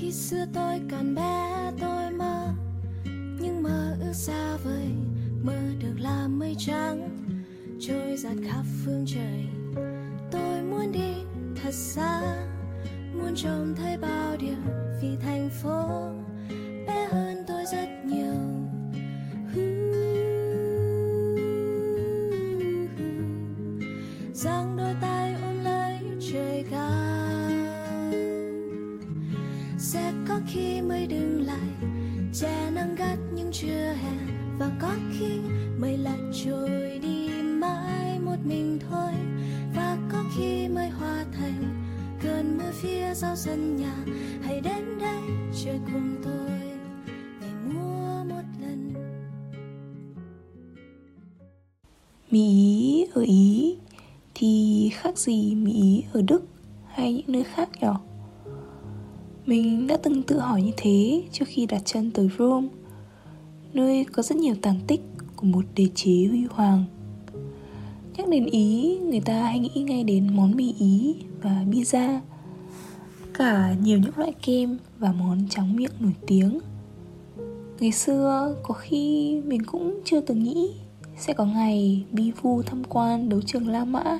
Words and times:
khi 0.00 0.12
xưa 0.12 0.44
tôi 0.54 0.80
còn 0.90 1.14
bé, 1.14 1.72
tôi 1.80 2.10
mơ. 2.10 2.48
Nhưng 3.40 3.62
mơ 3.62 3.96
ước 4.00 4.12
xa 4.12 4.56
vời, 4.56 4.88
mơ 5.42 5.58
được 5.80 5.94
làm 5.98 6.38
mây 6.38 6.54
trắng, 6.58 7.08
trôi 7.80 8.16
giạt 8.16 8.36
khắp 8.48 8.62
phương 8.84 9.04
trời. 9.06 9.46
Tôi 10.30 10.62
muốn 10.62 10.92
đi 10.92 11.14
thật 11.62 11.74
xa, 11.74 12.36
muốn 13.12 13.34
trông 13.36 13.74
thấy 13.76 13.96
bao 13.96 14.36
điều 14.36 14.56
vì 15.02 15.16
thành 15.22 15.50
phố. 15.62 16.10
Bé 16.86 17.08
hơn 17.10 17.44
tôi 17.48 17.64
rất 17.72 17.88
nhiều. 18.04 18.34
Rằng 24.34 24.76
đôi 24.76 24.89
khi 30.52 30.80
mây 30.80 31.06
đứng 31.06 31.46
lại, 31.46 31.90
che 32.32 32.70
nắng 32.70 32.94
gắt 32.94 33.18
nhưng 33.34 33.50
chưa 33.52 33.92
hè. 34.02 34.12
Và 34.58 34.70
có 34.80 34.94
khi 35.18 35.38
mây 35.78 35.98
lại 35.98 36.18
trôi 36.44 36.98
đi 37.02 37.28
mãi 37.42 38.18
một 38.20 38.36
mình 38.44 38.78
thôi. 38.90 39.12
Và 39.76 39.98
có 40.12 40.24
khi 40.36 40.68
mây 40.68 40.88
hòa 40.88 41.24
thành 41.32 41.62
cơn 42.22 42.58
mưa 42.58 42.70
phía 42.82 43.14
sau 43.14 43.36
sân 43.36 43.76
nhà. 43.76 44.04
Hãy 44.42 44.60
đến 44.60 44.98
đây, 45.00 45.22
chơi 45.64 45.78
cùng 45.92 46.16
tôi 46.24 46.50
ngày 47.40 47.74
mua 47.74 48.24
một 48.24 48.44
lần. 48.60 48.94
Mỹ 52.30 52.40
Ý 52.40 53.06
ở 53.14 53.22
Ý 53.22 53.76
thì 54.34 54.90
khác 54.92 55.18
gì 55.18 55.54
Mỹ 55.54 55.72
Ý 55.72 56.04
ở 56.12 56.22
Đức 56.22 56.42
hay 56.86 57.12
những 57.12 57.32
nơi 57.32 57.44
khác 57.44 57.68
nhỉ? 57.80 58.09
Mình 59.50 59.86
đã 59.86 59.96
từng 59.96 60.22
tự 60.22 60.38
hỏi 60.38 60.62
như 60.62 60.72
thế 60.76 61.22
trước 61.32 61.44
khi 61.48 61.66
đặt 61.66 61.82
chân 61.84 62.10
tới 62.10 62.28
Rome 62.38 62.68
Nơi 63.72 64.04
có 64.12 64.22
rất 64.22 64.38
nhiều 64.38 64.54
tàn 64.62 64.80
tích 64.86 65.00
của 65.36 65.46
một 65.46 65.64
đế 65.76 65.86
chế 65.94 66.26
huy 66.30 66.44
hoàng. 66.50 66.84
Nhắc 68.16 68.28
đến 68.28 68.46
Ý, 68.46 68.98
người 68.98 69.20
ta 69.20 69.42
hay 69.42 69.58
nghĩ 69.58 69.82
ngay 69.82 70.04
đến 70.04 70.36
món 70.36 70.56
mì 70.56 70.74
Ý 70.78 71.14
và 71.42 71.64
pizza 71.70 72.20
Cả 73.34 73.74
nhiều 73.82 73.98
những 73.98 74.12
loại 74.16 74.32
kem 74.42 74.78
và 74.98 75.12
món 75.12 75.48
tráng 75.48 75.76
miệng 75.76 75.92
nổi 76.00 76.14
tiếng. 76.26 76.60
Ngày 77.80 77.92
xưa 77.92 78.56
có 78.62 78.74
khi 78.74 79.36
mình 79.44 79.64
cũng 79.64 80.00
chưa 80.04 80.20
từng 80.20 80.42
nghĩ 80.42 80.70
sẽ 81.18 81.32
có 81.32 81.44
ngày 81.44 82.04
bi 82.12 82.32
vu 82.42 82.62
tham 82.62 82.84
quan 82.84 83.28
đấu 83.28 83.40
trường 83.46 83.68
La 83.68 83.84
Mã 83.84 84.18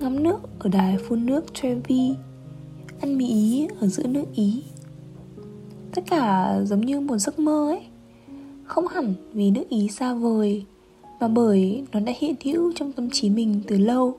Ngắm 0.00 0.22
nước 0.22 0.38
ở 0.58 0.70
đài 0.70 0.96
phun 1.08 1.26
nước 1.26 1.54
Trevi 1.54 2.14
ăn 3.00 3.18
mì 3.18 3.26
ý, 3.26 3.68
ở 3.80 3.86
giữa 3.86 4.06
nước 4.06 4.24
ý. 4.34 4.62
Tất 5.94 6.02
cả 6.10 6.56
giống 6.64 6.80
như 6.80 7.00
một 7.00 7.18
giấc 7.18 7.38
mơ 7.38 7.68
ấy. 7.70 7.80
Không 8.64 8.88
hẳn 8.88 9.14
vì 9.32 9.50
nước 9.50 9.68
ý 9.68 9.88
xa 9.88 10.14
vời, 10.14 10.64
mà 11.20 11.28
bởi 11.28 11.84
nó 11.92 12.00
đã 12.00 12.12
hiện 12.18 12.34
hữu 12.44 12.72
trong 12.74 12.92
tâm 12.92 13.10
trí 13.10 13.30
mình 13.30 13.62
từ 13.66 13.78
lâu. 13.78 14.16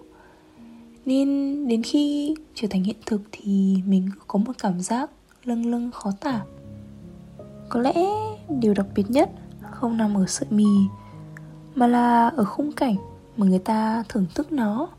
Nên 1.06 1.28
đến 1.68 1.84
khi 1.84 2.35
trở 2.56 2.68
thành 2.69 2.84
hiện 2.84 2.95
thực 3.06 3.22
thì 3.31 3.78
mình 3.85 4.09
có 4.28 4.39
một 4.39 4.53
cảm 4.59 4.81
giác 4.81 5.12
lâng 5.44 5.66
lâng 5.66 5.91
khó 5.91 6.12
tả. 6.22 6.41
Có 7.69 7.79
lẽ 7.79 7.94
điều 8.59 8.73
đặc 8.73 8.85
biệt 8.95 9.06
nhất 9.09 9.29
không 9.72 9.97
nằm 9.97 10.18
ở 10.18 10.25
sợi 10.28 10.47
mì, 10.50 10.66
mà 11.75 11.88
là 11.88 12.28
ở 12.28 12.45
khung 12.45 12.72
cảnh 12.72 12.95
mà 13.38 13.45
người 13.45 13.59
ta 13.59 14.03
thưởng 14.09 14.25
thức 14.35 14.51
nó. 14.51 14.89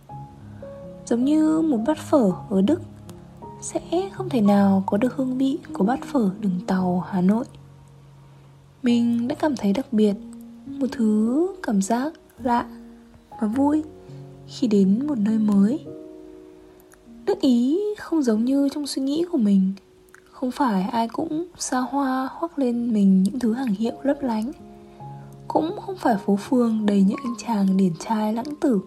Giống 1.07 1.25
như 1.25 1.61
một 1.61 1.79
bát 1.87 1.99
phở 1.99 2.33
ở 2.51 2.63
đức 2.63 2.81
sẽ 3.61 4.11
không 4.13 4.29
thể 4.29 4.41
nào 4.41 4.85
có 4.87 4.97
được 4.97 5.17
hương 5.17 5.39
vị 5.39 5.59
của 5.73 5.85
bát 5.85 6.01
phở 6.13 6.31
đường 6.41 6.61
tàu 6.67 7.05
Hà 7.11 7.21
Nội. 7.21 7.45
Mình 8.83 9.29
đã 9.29 9.35
cảm 9.35 9.57
thấy 9.57 9.73
đặc 9.73 9.93
biệt, 9.93 10.15
một 10.67 10.87
thứ 10.93 11.47
cảm 11.63 11.83
giác 11.83 12.13
lạ 12.43 12.67
và 13.41 13.47
vui 13.47 13.83
khi 14.47 14.67
đến 14.67 15.07
một 15.07 15.19
nơi 15.19 15.39
mới. 15.39 15.85
Nước 17.27 17.41
Ý 17.41 17.81
không 17.99 18.23
giống 18.23 18.45
như 18.45 18.69
trong 18.69 18.87
suy 18.87 19.03
nghĩ 19.03 19.25
của 19.33 19.39
mình, 19.39 19.73
không 20.31 20.51
phải 20.51 20.83
ai 20.83 21.09
cũng 21.09 21.47
xa 21.59 21.79
hoa 21.79 22.29
hoắc 22.33 22.59
lên 22.59 22.93
mình 22.93 23.23
những 23.23 23.39
thứ 23.39 23.53
hàng 23.53 23.75
hiệu 23.75 23.95
lấp 24.03 24.23
lánh. 24.23 24.53
Cũng 25.49 25.77
không 25.81 25.97
phải 25.97 26.17
phố 26.17 26.37
phường 26.37 26.87
đầy 26.87 27.03
những 27.03 27.19
anh 27.25 27.35
chàng 27.39 27.77
điển 27.77 27.93
trai 27.99 28.33
lãng 28.33 28.57
tử 28.61 28.81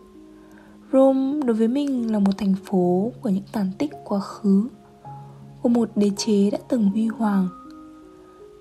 Rome 0.93 1.39
đối 1.45 1.55
với 1.55 1.67
mình 1.67 2.11
là 2.11 2.19
một 2.19 2.31
thành 2.37 2.55
phố 2.65 3.11
của 3.21 3.29
những 3.29 3.43
tàn 3.51 3.71
tích 3.77 3.91
quá 4.03 4.19
khứ, 4.19 4.67
của 5.61 5.69
một 5.69 5.89
đế 5.95 6.11
chế 6.17 6.49
đã 6.49 6.57
từng 6.67 6.89
huy 6.89 7.07
hoàng. 7.07 7.47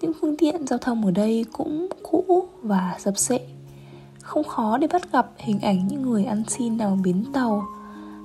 Những 0.01 0.13
phương 0.21 0.37
tiện 0.37 0.67
giao 0.67 0.79
thông 0.79 1.05
ở 1.05 1.11
đây 1.11 1.45
cũng 1.53 1.89
cũ 2.03 2.49
và 2.63 2.97
dập 2.99 3.19
sệ. 3.19 3.41
Không 4.21 4.45
khó 4.45 4.79
để 4.79 4.87
bắt 4.87 5.13
gặp 5.13 5.31
hình 5.37 5.61
ảnh 5.61 5.89
những 5.89 6.03
người 6.03 6.25
ăn 6.25 6.43
xin 6.49 6.77
nào 6.77 6.99
bến 7.05 7.25
tàu 7.33 7.65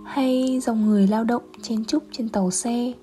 hay 0.06 0.60
dòng 0.60 0.86
người 0.86 1.08
lao 1.08 1.24
động 1.24 1.44
chen 1.62 1.86
chúc 1.86 2.04
trên 2.12 2.30
tàu 2.30 2.52
xe. 2.52 2.94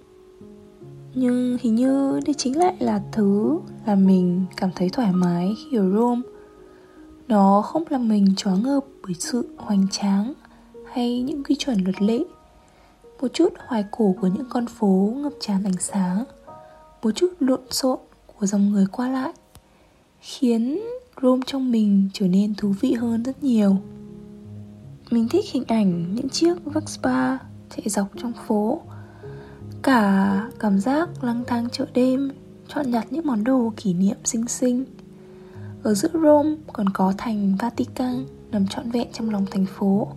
Nhưng 1.15 1.59
hình 1.61 1.75
như 1.75 2.21
đây 2.27 2.35
chính 2.35 2.59
lại 2.59 2.75
là 2.79 3.03
thứ 3.13 3.59
làm 3.87 4.07
mình 4.07 4.45
cảm 4.57 4.71
thấy 4.75 4.89
thoải 4.89 5.13
mái 5.13 5.55
khi 5.59 5.77
ở 5.77 5.91
Rome. 5.91 6.23
Nó 7.29 7.63
không 7.63 7.85
làm 7.89 8.09
mình 8.09 8.27
choáng 8.37 8.63
ngợp 8.63 8.85
bởi 9.03 9.15
sự 9.15 9.49
hoành 9.57 9.87
tráng 9.91 10.33
hay 10.95 11.23
những 11.23 11.45
quy 11.45 11.57
chuẩn 11.59 11.85
luật 11.85 12.03
lệ. 12.03 12.19
Một 13.21 13.29
chút 13.33 13.49
hoài 13.67 13.85
cổ 13.91 14.15
của 14.21 14.27
những 14.27 14.47
con 14.51 14.67
phố 14.67 15.13
ngập 15.17 15.33
tràn 15.41 15.65
ánh 15.65 15.81
sáng. 15.81 16.25
Một 17.03 17.11
chút 17.15 17.33
lộn 17.41 17.61
xộn 17.71 17.99
của 18.27 18.47
dòng 18.47 18.71
người 18.71 18.87
qua 18.93 19.09
lại, 19.09 19.33
khiến 20.21 20.81
Rome 21.23 21.43
trong 21.47 21.71
mình 21.71 22.09
trở 22.13 22.27
nên 22.27 22.55
thú 22.55 22.75
vị 22.81 22.93
hơn 22.93 23.23
rất 23.23 23.43
nhiều. 23.43 23.77
Mình 25.11 25.29
thích 25.29 25.45
hình 25.53 25.65
ảnh 25.69 26.15
những 26.15 26.29
chiếc 26.29 26.55
Vespa 26.65 27.39
chạy 27.77 27.85
dọc 27.87 28.07
trong 28.17 28.33
phố. 28.47 28.81
Cả 29.83 30.51
cảm 30.59 30.81
giác 30.81 31.25
lang 31.25 31.45
thang 31.47 31.69
chợ 31.73 31.87
đêm, 31.95 32.31
chọn 32.69 32.91
nhặt 32.91 33.07
những 33.11 33.27
món 33.27 33.45
đồ 33.45 33.73
kỷ 33.77 33.95
niệm 33.95 34.17
xinh 34.25 34.49
xinh. 34.49 34.85
Ở 35.83 35.95
giữa 35.95 36.09
Rome 36.13 36.57
còn 36.73 36.89
có 36.89 37.13
thành 37.19 37.57
Vatican 37.59 38.27
nằm 38.53 38.67
trọn 38.67 38.91
vẹn 38.91 39.09
trong 39.13 39.31
lòng 39.31 39.47
thành 39.51 39.67
phố 39.67 40.09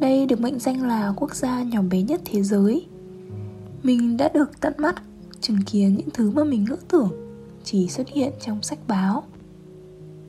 đây 0.00 0.26
được 0.26 0.40
mệnh 0.40 0.58
danh 0.58 0.82
là 0.82 1.12
quốc 1.16 1.34
gia 1.34 1.62
nhỏ 1.62 1.82
bé 1.82 2.02
nhất 2.02 2.20
thế 2.24 2.42
giới. 2.42 2.86
Mình 3.82 4.16
đã 4.16 4.28
được 4.34 4.60
tận 4.60 4.72
mắt 4.78 5.02
chứng 5.40 5.58
kiến 5.66 5.94
những 5.96 6.08
thứ 6.14 6.30
mà 6.30 6.44
mình 6.44 6.64
ngỡ 6.68 6.76
tưởng 6.88 7.10
chỉ 7.64 7.88
xuất 7.88 8.08
hiện 8.08 8.32
trong 8.40 8.62
sách 8.62 8.78
báo. 8.88 9.22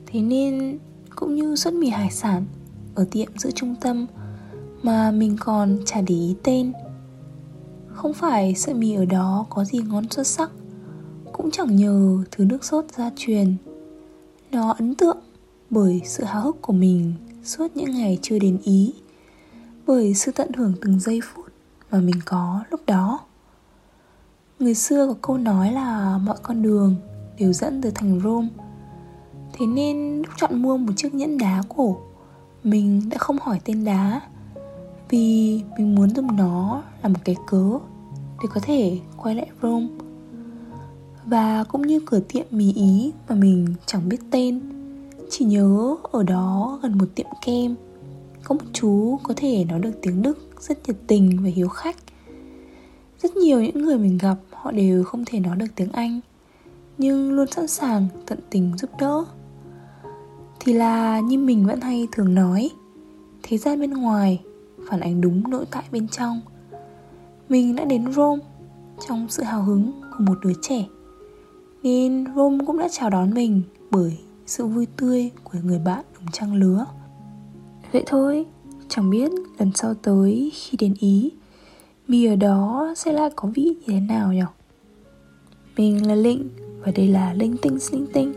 Thế 0.06 0.20
nên, 0.20 0.78
cũng 1.16 1.34
như 1.34 1.56
suất 1.56 1.74
mì 1.74 1.88
hải 1.88 2.10
sản 2.10 2.44
ở 2.94 3.06
tiệm 3.10 3.38
giữa 3.38 3.50
trung 3.50 3.74
tâm 3.80 4.06
mà 4.82 5.10
mình 5.10 5.36
còn 5.40 5.78
chả 5.86 6.00
để 6.00 6.14
ý 6.14 6.34
tên, 6.42 6.72
Không 7.88 8.14
phải 8.14 8.54
sợi 8.54 8.74
mì 8.74 8.94
ở 8.94 9.04
đó 9.04 9.46
có 9.50 9.64
gì 9.64 9.78
ngon 9.78 10.10
xuất 10.10 10.26
sắc, 10.26 10.50
Cũng 11.32 11.50
chẳng 11.50 11.76
nhờ 11.76 12.18
thứ 12.30 12.44
nước 12.44 12.64
sốt 12.64 12.84
gia 12.96 13.10
truyền. 13.16 13.54
Nó 14.52 14.70
ấn 14.70 14.94
tượng 14.94 15.18
bởi 15.70 16.00
sự 16.04 16.24
háo 16.24 16.42
hức 16.42 16.62
của 16.62 16.72
mình 16.72 17.12
suốt 17.44 17.76
những 17.76 17.90
ngày 17.90 18.18
chưa 18.22 18.38
đến 18.38 18.58
Ý 18.64 18.92
bởi 19.90 20.14
sự 20.14 20.32
tận 20.32 20.52
hưởng 20.52 20.72
từng 20.80 21.00
giây 21.00 21.20
phút 21.24 21.46
mà 21.90 22.00
mình 22.00 22.20
có 22.24 22.60
lúc 22.70 22.80
đó. 22.86 23.20
Người 24.58 24.74
xưa 24.74 25.06
có 25.06 25.14
câu 25.22 25.38
nói 25.38 25.72
là 25.72 26.18
mọi 26.18 26.36
con 26.42 26.62
đường 26.62 26.96
đều 27.38 27.52
dẫn 27.52 27.82
từ 27.82 27.90
thành 27.90 28.20
rome. 28.24 28.48
Thế 29.52 29.66
nên 29.66 30.16
lúc 30.16 30.34
chọn 30.36 30.62
mua 30.62 30.76
một 30.76 30.92
chiếc 30.96 31.14
nhẫn 31.14 31.38
đá 31.38 31.62
cổ, 31.76 31.96
mình 32.64 33.08
đã 33.10 33.18
không 33.18 33.36
hỏi 33.42 33.60
tên 33.64 33.84
đá, 33.84 34.20
vì 35.08 35.62
mình 35.78 35.94
muốn 35.94 36.14
dùng 36.14 36.36
nó 36.36 36.82
làm 37.02 37.12
một 37.12 37.20
cái 37.24 37.36
cớ 37.46 37.78
để 38.42 38.48
có 38.54 38.60
thể 38.62 38.98
quay 39.16 39.34
lại 39.34 39.46
rome. 39.62 39.88
Và 41.24 41.64
cũng 41.64 41.82
như 41.82 42.00
cửa 42.06 42.20
tiệm 42.20 42.46
mì 42.50 42.72
ý 42.72 43.12
mà 43.28 43.34
mình 43.34 43.74
chẳng 43.86 44.08
biết 44.08 44.20
tên, 44.30 44.60
chỉ 45.30 45.44
nhớ 45.44 45.96
ở 46.02 46.22
đó 46.22 46.78
gần 46.82 46.98
một 46.98 47.06
tiệm 47.14 47.26
kem 47.46 47.76
có 48.50 48.54
một 48.54 48.70
chú 48.72 49.18
có 49.22 49.34
thể 49.36 49.64
nói 49.64 49.80
được 49.80 49.90
tiếng 50.02 50.22
Đức, 50.22 50.38
rất 50.60 50.78
nhiệt 50.86 50.96
tình 51.06 51.38
và 51.42 51.48
hiếu 51.54 51.68
khách. 51.68 51.96
Rất 53.22 53.36
nhiều 53.36 53.60
những 53.60 53.84
người 53.84 53.98
mình 53.98 54.18
gặp, 54.18 54.36
họ 54.50 54.72
đều 54.72 55.04
không 55.04 55.24
thể 55.26 55.40
nói 55.40 55.56
được 55.56 55.66
tiếng 55.76 55.92
Anh, 55.92 56.20
Nhưng 56.98 57.32
luôn 57.32 57.46
sẵn 57.46 57.66
sàng 57.66 58.06
tận 58.26 58.38
tình 58.50 58.72
giúp 58.78 58.90
đỡ. 58.98 59.24
Thì 60.60 60.72
là 60.72 61.20
như 61.20 61.38
mình 61.38 61.66
vẫn 61.66 61.80
hay 61.80 62.08
thường 62.12 62.34
nói, 62.34 62.70
Thế 63.42 63.58
gian 63.58 63.80
bên 63.80 63.90
ngoài 63.90 64.42
phản 64.88 65.00
ánh 65.00 65.20
đúng 65.20 65.50
nội 65.50 65.64
tại 65.70 65.84
bên 65.92 66.08
trong. 66.08 66.40
Mình 67.48 67.76
đã 67.76 67.84
đến 67.84 68.12
Rome 68.12 68.42
trong 69.08 69.26
sự 69.28 69.42
hào 69.42 69.62
hứng 69.62 69.92
của 70.00 70.24
một 70.24 70.38
đứa 70.42 70.52
trẻ, 70.62 70.84
Nên 71.82 72.24
Rome 72.36 72.64
cũng 72.66 72.78
đã 72.78 72.88
chào 72.92 73.10
đón 73.10 73.34
mình 73.34 73.62
bởi 73.90 74.18
sự 74.46 74.66
vui 74.66 74.86
tươi 74.96 75.30
của 75.44 75.58
người 75.62 75.78
bạn 75.78 76.04
đồng 76.14 76.32
trang 76.32 76.54
lứa. 76.54 76.86
Vậy 77.92 78.02
thôi, 78.06 78.46
chẳng 78.88 79.10
biết 79.10 79.30
lần 79.58 79.70
sau 79.74 79.94
tới 79.94 80.52
khi 80.54 80.76
đến 80.76 80.94
Ý 81.00 81.30
Mì 82.08 82.26
ở 82.26 82.36
đó 82.36 82.92
sẽ 82.96 83.12
lại 83.12 83.30
có 83.36 83.48
vị 83.54 83.62
như 83.62 83.74
thế 83.86 84.00
nào 84.00 84.32
nhỉ? 84.32 84.42
Mình 85.76 86.06
là 86.08 86.14
Linh 86.14 86.48
và 86.80 86.92
đây 86.94 87.08
là 87.08 87.34
Linh 87.34 87.56
Tinh 87.62 87.78
Linh 87.92 88.06
Tinh. 88.12 88.32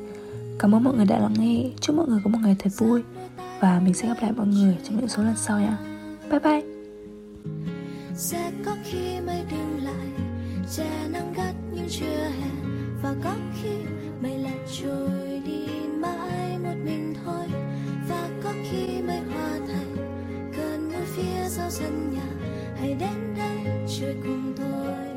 Cảm 0.60 0.76
ơn 0.76 0.84
mọi 0.84 0.96
người 0.96 1.06
đã 1.06 1.20
lắng 1.20 1.34
nghe. 1.40 1.64
Chúc 1.82 1.96
mọi 1.96 2.08
người 2.08 2.20
có 2.24 2.30
một 2.30 2.40
ngày 2.44 2.56
thật 2.60 2.70
vui 2.78 3.02
Và 3.60 3.82
mình 3.86 3.94
sẽ 3.94 4.08
gặp 4.08 4.18
lại 4.22 4.32
mọi 4.32 4.48
người 4.48 4.78
trong 4.84 4.98
những 4.98 5.08
số 5.08 5.24
lần 5.24 5.36
sau 5.38 5.60
nha. 5.60 5.78
Bye 6.30 6.40
bye. 6.40 6.62
Sẽ 8.16 8.52
có 8.66 8.76
khi 8.84 9.20
mây 9.26 9.44
dừng 9.52 9.84
lại 9.84 10.08
che 10.78 11.08
nắng 11.12 11.34
gắt 11.38 11.56
nhưng 11.76 11.88
chưa 11.90 12.30
hẹn 12.42 12.76
và 13.04 13.16
có 13.24 13.34
khi 13.62 13.70
mây 14.22 14.38
lại 14.38 14.60
trôi 14.82 15.42
đi 15.46 15.68
mãi 16.00 16.58
một 16.64 16.76
mình 16.86 17.14
thôi. 17.26 17.63
Sao 21.56 21.70
sân 21.70 22.12
nhà 22.14 22.48
hãy 22.80 22.94
đến 23.00 23.36
đây 23.38 23.58
chơi 23.88 24.16
cùng 24.24 24.54
tôi. 24.58 25.13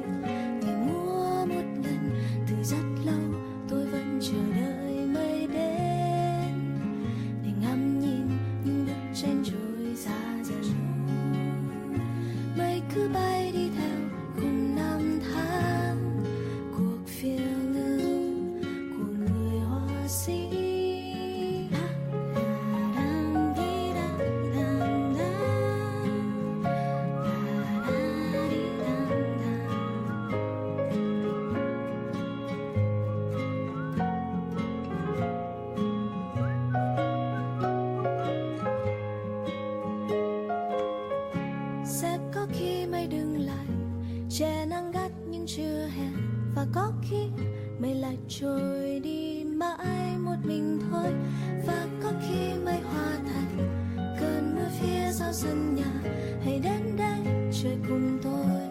Mây 48.06 48.14
lại 48.14 48.24
trôi 48.28 49.00
đi 49.00 49.44
mãi 49.44 50.18
một 50.18 50.36
mình 50.44 50.80
thôi. 50.90 51.12
Và 51.66 51.86
có 52.02 52.12
khi 52.20 52.54
mây 52.64 52.80
hoa 52.80 53.18
thành 53.26 53.58
cơn 54.20 54.54
mưa 54.54 54.68
phía 54.80 55.12
sau 55.12 55.32
sân 55.32 55.74
nhà 55.74 56.10
hãy 56.44 56.60
đến 56.64 56.96
đây 56.96 57.50
chơi 57.62 57.76
cùng 57.88 58.18
tôi. 58.22 58.65